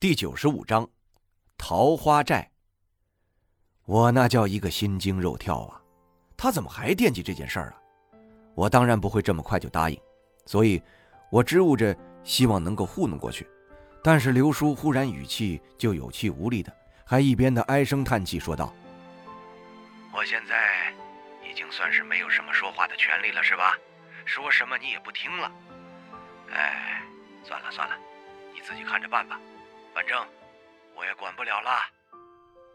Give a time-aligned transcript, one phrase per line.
[0.00, 0.88] 第九十五章，
[1.56, 2.48] 桃花寨。
[3.84, 5.82] 我那叫一个心惊肉跳啊！
[6.36, 7.82] 他怎么还惦记这件事儿啊？
[8.54, 10.00] 我当然不会这么快就答应，
[10.46, 10.80] 所以，
[11.32, 13.44] 我支吾着希望能够糊弄过去。
[14.00, 16.72] 但是刘叔忽然语气就有气无力的，
[17.04, 18.72] 还一边的唉声叹气说道
[20.14, 20.94] ：“我现在
[21.42, 23.76] 已经算是没有什么说话的权利了，是吧？
[24.24, 25.50] 说什么你也不听了。
[26.52, 27.02] 哎，
[27.42, 27.96] 算了算了，
[28.54, 29.40] 你自己看着办吧。
[29.98, 30.16] 反正
[30.94, 31.70] 我也管不了了。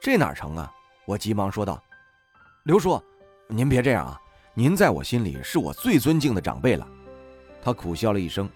[0.00, 0.72] 这哪成啊？”
[1.04, 1.78] 我急忙说道
[2.64, 2.98] ：“刘叔，
[3.46, 4.18] 您别这样啊！
[4.54, 6.88] 您在我心里是我最尊敬的长辈了。”
[7.62, 8.48] 他苦笑了一声：“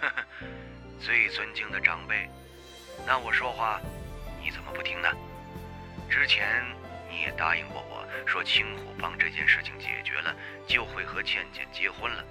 [0.00, 0.24] 呵呵，
[1.00, 2.30] 最尊敬的长辈，
[3.04, 3.80] 那我说话
[4.40, 5.08] 你怎么不听呢？
[6.08, 6.64] 之前
[7.10, 10.32] 你也答应过我说青虎帮这件事情解决了，
[10.68, 12.24] 就会和倩倩结婚了。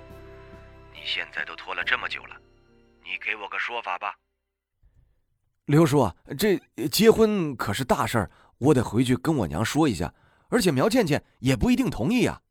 [0.94, 2.38] 你现在都拖了这么久了，
[3.04, 4.16] 你给我个说法吧。”
[5.68, 6.58] 刘叔，这
[6.90, 8.32] 结婚可是大事儿。
[8.58, 10.14] 我得回去跟我娘说一下，
[10.48, 12.42] 而且苗倩倩也不一定同意呀。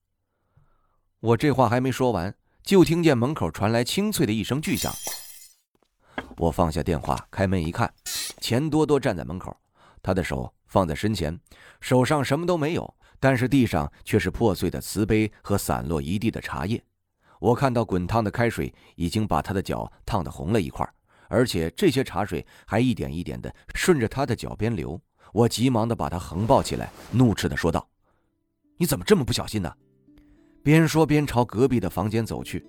[1.21, 4.93] 我这话还没说完，就听见门口传来清脆的一声巨响。
[6.37, 7.91] 我放下电话，开门一看，
[8.39, 9.57] 钱多多站在门口，
[10.03, 11.41] 他的手放在身前，
[11.81, 16.85] 手上什么都没有，但是地上却是破碎的瓷杯和散落一地的茶叶。
[17.41, 20.87] 我看到滚烫的开水已经把他的脚烫得红了一块，
[21.29, 25.01] 而且这些茶水还一点一点的顺着他的脚边流。
[25.33, 27.87] 我急忙的把他横抱起来，怒斥的说道
[28.79, 29.73] ：“你怎么这么不小心呢？”
[30.63, 32.67] 边说边朝隔壁的房间走去，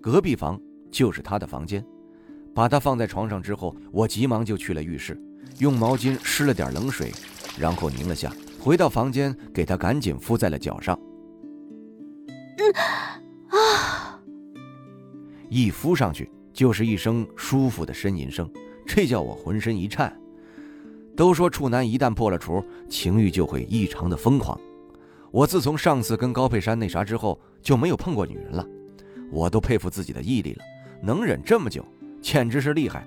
[0.00, 1.84] 隔壁房就是他的房间。
[2.54, 5.20] 把他放在床上之后，我急忙就去了浴室，
[5.58, 7.12] 用毛巾湿了点冷水，
[7.58, 10.98] 然后拧了下，回到房间给他赶紧敷在了脚上。
[12.56, 12.72] 嗯
[13.50, 14.18] 啊，
[15.50, 18.50] 一敷上去就是一声舒服的呻吟声，
[18.86, 20.10] 这叫我浑身一颤。
[21.14, 24.58] 都说处男一旦破了处，情欲就会异常的疯狂。
[25.30, 28.66] 我自从上次跟高佩珊那啥之后，就没有碰过女人了。
[29.30, 30.64] 我都佩服自己的毅力了，
[31.02, 31.84] 能忍这么久，
[32.22, 33.06] 简直是厉害。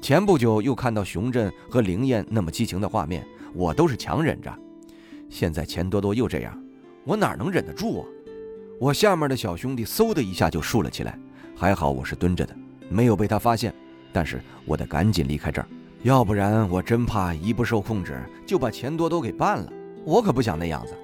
[0.00, 3.24] 前不久又看到熊振和灵燕那么激情的画面，
[3.54, 4.52] 我都是强忍着。
[5.30, 6.60] 现在钱多多又这样，
[7.04, 8.06] 我哪能忍得住啊？
[8.80, 11.16] 我下面的小兄弟嗖的一下就竖了起来，
[11.54, 12.56] 还好我是蹲着的，
[12.92, 13.74] 没有被他发现。
[14.12, 15.66] 但是我得赶紧离开这儿。
[16.02, 19.72] 要不然我真怕一不受控制就把钱多多给办了，
[20.04, 20.94] 我可不想那样子。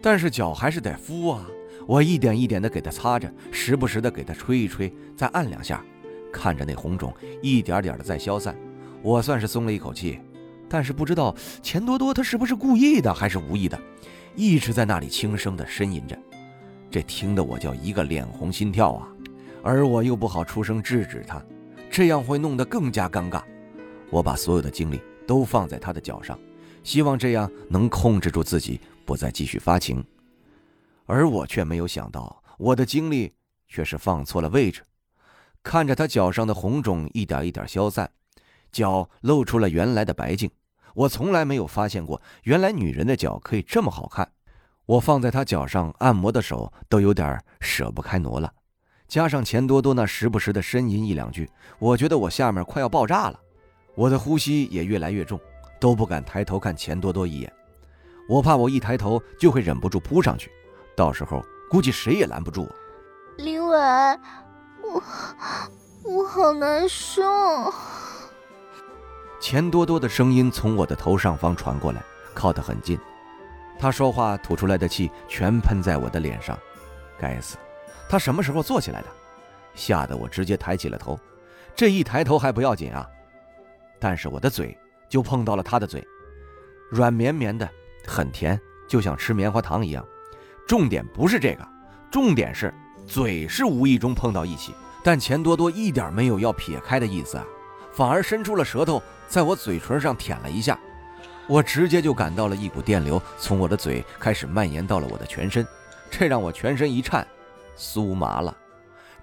[0.00, 1.44] 但是脚还是得敷啊，
[1.86, 5.84] 我一点一点的给他擦着，时不时的给他吹一吹，再按两下，
[6.32, 7.12] 看着那红肿
[7.42, 8.56] 一点点的在消散，
[9.02, 10.20] 我算是松了一口气。
[10.68, 13.76] 但是不知道钱多多他是不是故意的还是无意的，
[14.36, 16.16] 一直在那里轻声的呻吟着，
[16.88, 19.08] 这听得我叫一个脸红心跳啊，
[19.62, 21.42] 而我又不好出声制止他，
[21.90, 23.42] 这样会弄得更加尴尬。
[24.10, 26.38] 我把所有的精力都放在他的脚上，
[26.82, 30.04] 希望这样能控制住自己，不再继续发情。
[31.06, 33.32] 而我却没有想到，我的精力
[33.68, 34.82] 却是放错了位置。
[35.62, 38.10] 看着他脚上的红肿一点一点消散，
[38.70, 40.50] 脚露出了原来的白净。
[40.94, 44.30] 我从来没有发现过，原来女人的脚可以这么好看。
[44.86, 48.50] 我放在他脚上按摩的手都有点舍不开挪了，
[49.08, 53.40] 加上钱多多那时不时的呻吟一两句，我觉得我下面快要爆炸了。
[53.94, 55.40] 我的呼吸也越来越重，
[55.80, 57.52] 都不敢抬头看钱多多一眼，
[58.28, 60.52] 我怕我一抬头就会忍不住扑上去，
[60.94, 63.42] 到时候估计谁也拦不住我。
[63.42, 63.78] 林伟，
[64.82, 65.02] 我
[66.04, 67.22] 我好难受。
[69.40, 72.02] 钱多多的声音从我的头上方传过来，
[72.34, 72.98] 靠得很近，
[73.78, 76.58] 他说话吐出来的气全喷在我的脸上，
[77.18, 77.56] 该死，
[78.08, 79.08] 他什么时候坐起来的？
[79.74, 81.18] 吓得我直接抬起了头，
[81.76, 83.08] 这一抬头还不要紧啊。
[84.00, 84.76] 但是我的嘴
[85.08, 86.04] 就碰到了他的嘴，
[86.90, 87.68] 软绵绵的，
[88.06, 90.04] 很甜，就像吃棉花糖一样。
[90.66, 91.66] 重点不是这个，
[92.10, 92.72] 重点是
[93.06, 94.74] 嘴是无意中碰到一起，
[95.04, 97.44] 但钱多多一点没有要撇开的意思啊，
[97.92, 100.78] 反而伸出了舌头在我嘴唇上舔了一下。
[101.46, 105.66] 我直接就感到了一股电流从我的嘴开始蔓延到了我的全身，
[106.10, 107.26] 这让我全身一颤，
[107.78, 108.54] 酥麻了。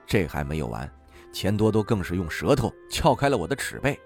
[0.07, 0.89] 这还没有完，
[1.33, 3.99] 钱多多更是用舌头撬开了我的齿背。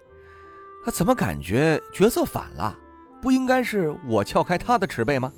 [0.83, 2.75] 他怎么感觉角色反了？
[3.21, 5.31] 不应该是我撬开他的齿背吗？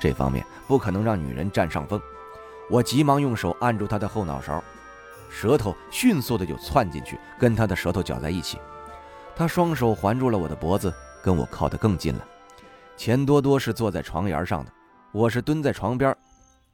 [0.00, 2.00] 这方面不可能让女人占上风。
[2.70, 4.62] 我急忙用手按住他的后脑勺，
[5.28, 8.58] 舌头迅速的就窜进去，跟他的舌头搅在一起。
[9.34, 10.92] 他双手环住了我的脖子，
[11.22, 12.24] 跟我靠得更近了。
[12.96, 14.70] 钱多多是坐在床沿上的，
[15.10, 16.16] 我是蹲在床边。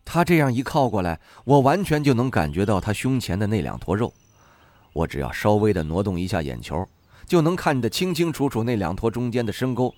[0.05, 4.13] 他这样一靠过来，我完全就能感觉到他胸前的那两坨肉。
[4.93, 6.87] 我只要稍微的挪动一下眼球。
[7.27, 9.95] 就能看得清清楚楚那两坨中间的深沟，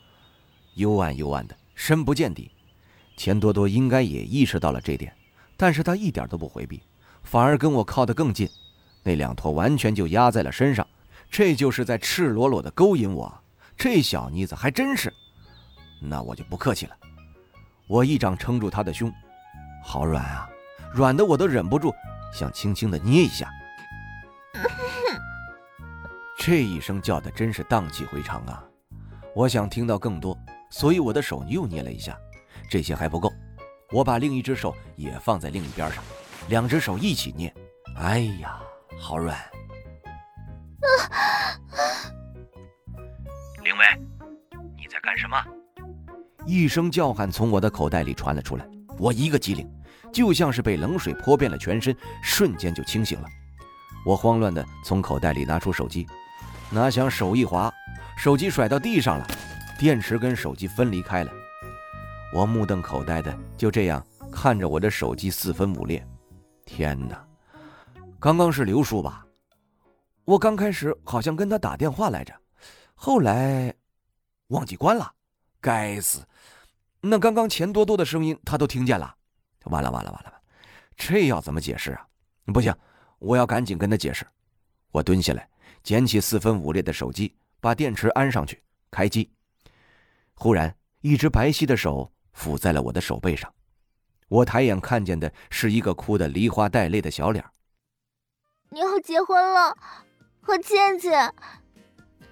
[0.75, 2.51] 幽暗幽暗的，深不见底。
[3.17, 5.15] 钱多多应该也意识到了这点，
[5.57, 6.83] 但是他一点都不回避，
[7.23, 8.49] 反而跟我靠得更近，
[9.05, 10.85] 那两坨完全就压在了身上，
[11.31, 13.33] 这就是在赤裸裸的勾引我。
[13.77, 15.15] 这小妮子还真是，
[16.03, 16.97] 那我就不客气了，
[17.87, 19.09] 我一掌撑住他的胸，
[19.83, 20.49] 好软啊，
[20.93, 21.95] 软的我都忍不住
[22.33, 23.49] 想轻轻的捏一下。
[26.39, 28.65] 这一声叫的真是荡气回肠啊！
[29.35, 30.37] 我想听到更多，
[30.71, 32.19] 所以我的手又捏了一下。
[32.69, 33.31] 这些还不够，
[33.93, 36.03] 我把另一只手也放在另一边上，
[36.49, 37.53] 两只手一起捏。
[37.97, 38.59] 哎呀，
[38.99, 39.37] 好软！
[43.63, 43.85] 林伟，
[44.77, 45.37] 你在干什么？
[46.47, 48.67] 一声叫喊从我的口袋里传了出来，
[49.01, 49.67] 我一个机灵，
[50.13, 53.27] 就像是被冷水泼遍了全身，瞬间就清醒了。
[54.05, 56.07] 我慌乱地从口袋里拿出手机。
[56.71, 57.73] 哪想手一滑，
[58.17, 59.27] 手机甩到地上了，
[59.79, 61.33] 电池跟手机分离开了。
[62.35, 66.07] 我目瞪口呆的就这样看着我的手机四分五裂。
[66.67, 67.27] 天哪，
[68.21, 69.25] 刚刚是刘叔吧？
[70.27, 72.33] 我刚开始好像跟他打电话来着，
[72.95, 73.75] 后来
[74.49, 75.11] 忘记关了。
[75.61, 76.21] 该死！
[77.01, 79.17] 那刚刚钱多多的声音他都听见了。
[79.65, 80.41] 完了完了完了！
[80.97, 82.07] 这要怎么解释啊？
[82.47, 82.75] 不行，
[83.19, 84.27] 我要赶紧跟他解释。
[84.91, 85.49] 我蹲下来。
[85.83, 89.31] 捡起四分五裂的手机，把电池安上去，开机。
[90.35, 93.51] 忽然，一只白皙的手抚在了我的手背上。
[94.29, 97.43] 我抬眼看见的是一个哭得梨花带泪的小脸。
[98.69, 99.75] 你要结婚了，
[100.43, 101.33] 和倩倩。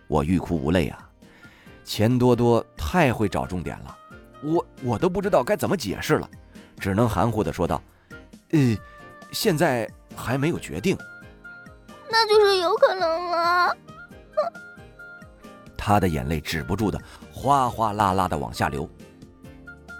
[0.08, 1.10] 我欲哭无泪啊！
[1.84, 3.98] 钱多多太会找重点了，
[4.42, 6.30] 我我都不知道该怎么解释了，
[6.78, 7.82] 只能含糊的说道
[8.52, 8.76] ：“呃，
[9.32, 10.96] 现在还没有决定。”
[12.10, 13.76] 那就是有可能了。
[15.76, 17.00] 他的眼泪止不住的
[17.32, 18.88] 哗哗啦啦的往下流，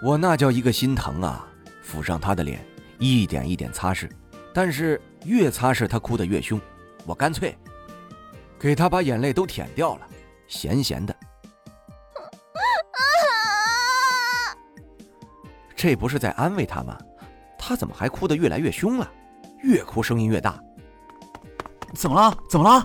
[0.02, 1.46] 我那叫一个心疼啊！
[1.85, 2.64] 抚上他的脸，
[2.99, 4.11] 一点一点擦拭，
[4.52, 6.61] 但是越擦拭他哭得越凶，
[7.06, 7.56] 我干脆
[8.58, 10.06] 给他把眼泪都舔掉了，
[10.46, 11.14] 咸咸的。
[15.79, 16.99] 这不是在安慰他吗？
[17.57, 19.09] 他怎么还哭得越来越凶了？
[19.63, 20.61] 越哭声音越大。
[21.95, 22.37] 怎么了？
[22.51, 22.85] 怎么了？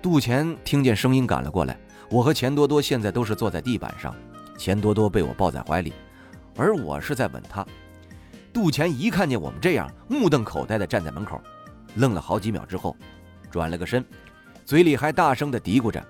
[0.00, 1.76] 杜钱听见声音赶了过来。
[2.08, 4.14] 我和钱多多现在都是坐在地板上，
[4.56, 5.92] 钱多多被我抱在怀里，
[6.56, 7.66] 而我是在吻他。
[8.52, 11.40] 杜钱一看见我们这样，目瞪口呆地站在门口，
[11.96, 12.96] 愣了好几秒之后，
[13.50, 14.04] 转了个身，
[14.64, 16.00] 嘴里还大声地嘀咕着：“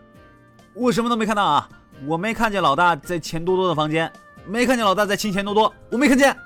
[0.77, 1.67] 我什么都没看到啊！
[2.06, 4.12] 我没看见老大在钱多多的房间，
[4.46, 6.37] 没看见老大在亲钱多多，我没看见。”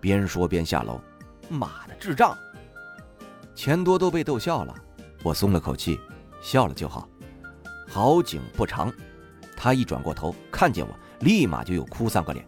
[0.00, 1.00] 边说边下楼。
[1.48, 2.36] 妈的，智障！
[3.54, 4.74] 钱多多被逗笑了，
[5.22, 5.98] 我松了口气，
[6.42, 7.08] 笑了就好。
[7.88, 8.92] 好景不长，
[9.56, 12.46] 他一转过头看见我，立马就又哭丧个脸。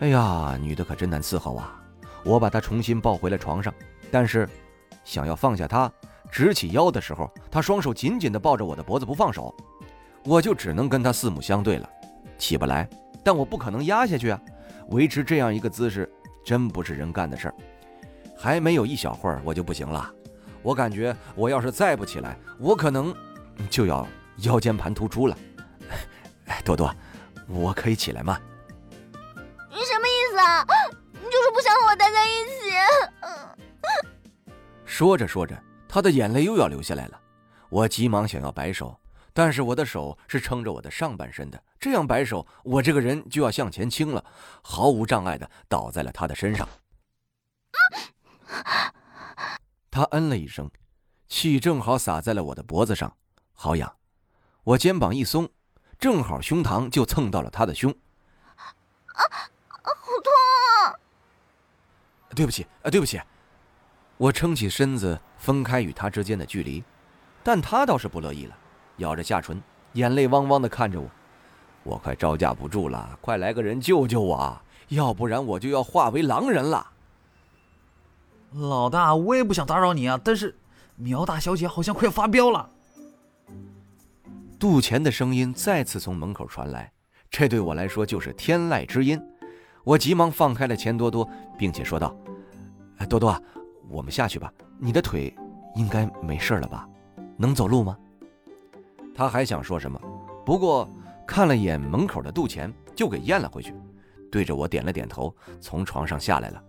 [0.00, 1.80] 哎呀，女的可真难伺候啊！
[2.24, 3.72] 我把她重新抱回了床上，
[4.10, 4.48] 但是
[5.04, 5.90] 想要放下她，
[6.32, 9.54] 直起腰的时候，她双手紧紧地抱着我的脖子不放手，
[10.24, 11.88] 我就只能跟她四目相对了，
[12.38, 12.88] 起不来。
[13.24, 14.40] 但我不可能压下去啊！
[14.90, 16.10] 维持这样一个姿势，
[16.44, 17.54] 真不是人干的事儿。
[18.36, 20.10] 还没有一小会儿，我就不行了。
[20.62, 23.14] 我感觉我要是再不起来，我可能
[23.68, 24.06] 就要
[24.38, 25.36] 腰间盘突出了。
[26.64, 26.94] 多多，
[27.46, 28.38] 我可以起来吗？
[29.70, 30.64] 你什么意思啊？
[31.12, 32.76] 你就是不想和我待在一起？
[34.84, 35.56] 说着说着，
[35.88, 37.20] 他的眼泪又要流下来了。
[37.68, 38.98] 我急忙想要摆手，
[39.38, 44.24] 但是我的手是撑着我的上半身的，这样摆手，我这个人就要向前倾了，
[44.64, 46.68] 毫无障碍的倒在了他的身上。
[49.92, 50.68] 他嗯了一声，
[51.28, 53.16] 气正好洒在了我的脖子上，
[53.52, 53.94] 好痒。
[54.64, 55.48] 我肩膀一松，
[56.00, 57.92] 正好胸膛就蹭到了他的胸。
[58.56, 58.66] 啊，
[59.68, 59.92] 好
[60.24, 60.32] 痛！
[60.82, 62.34] 啊！
[62.34, 63.20] 对不起，啊，对不起。
[64.16, 66.82] 我撑起身子，分开与他之间的距离，
[67.44, 68.58] 但他倒是不乐意了，
[68.98, 69.60] 咬着下唇，
[69.94, 71.08] 眼泪汪汪的看着我。
[71.82, 76.86] 我快招架不住了，快来个人救救我，要不然我就要化为狼人了。
[78.52, 80.54] 老大，我也不想打扰你啊，但是
[80.96, 82.68] 苗大小姐好像快要发飙了。
[84.58, 86.92] 杜钱的声音再次从门口传来，
[87.30, 89.20] 这对我来说就是天籁之音。
[89.84, 91.26] 我急忙放开了钱多多，
[91.56, 92.14] 并且说道
[93.08, 93.40] ：“多多，
[93.88, 95.34] 我们下去吧，你的腿
[95.76, 96.86] 应该没事了吧？
[97.36, 97.96] 能走路吗？”
[99.18, 100.00] 他还想说什么，
[100.46, 100.88] 不过
[101.26, 103.74] 看了眼门口的杜钱，就给咽了回去，
[104.30, 106.62] 对着我点了点头，从床上下来了。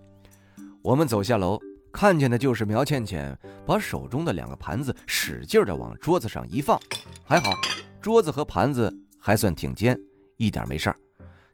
[0.82, 1.60] 我们走下楼。
[1.92, 6.80] 看见的就是苗倩倩把手中的两个盘子使劲的往桌子上一放，
[7.24, 7.52] 还好，
[8.00, 10.00] 桌子和盘子还算挺尖，
[10.38, 10.96] 一点没事儿，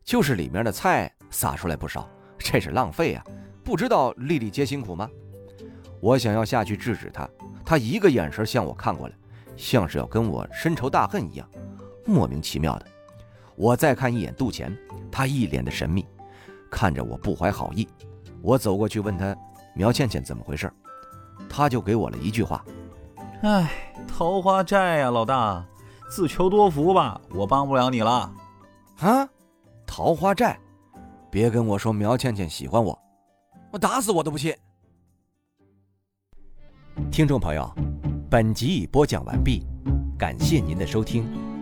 [0.04, 3.24] 就是里面的菜洒出来不少，这是浪费啊！
[3.64, 5.10] 不知道丽丽姐辛苦吗？
[6.02, 7.30] 我想要下去制止她，
[7.66, 9.16] 她一个眼神向我看过来，
[9.56, 11.50] 像是要跟我深仇大恨一样，
[12.06, 12.86] 莫名其妙的。
[13.56, 14.76] 我再看一眼杜钱，
[15.12, 16.06] 他一脸的神秘，
[16.70, 17.88] 看着我不怀好意。
[18.42, 19.36] 我走过去问他。
[19.78, 20.72] 苗倩倩怎么回事？
[21.50, 22.64] 他就给我了一句话
[23.44, 25.66] ：“哎，桃花债呀，老大，
[26.10, 28.34] 自求多福吧，我帮不了你了。”
[29.00, 29.28] 啊，
[29.86, 30.58] 桃花债？
[31.30, 32.98] 别跟我说苗倩倩喜欢我，
[33.70, 34.56] 我打死我都不信。
[37.12, 37.70] 听众朋友，
[38.28, 39.64] 本集已播讲完毕，
[40.18, 41.55] 感谢您的收听。